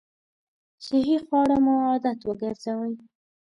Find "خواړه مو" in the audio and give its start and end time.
1.25-1.73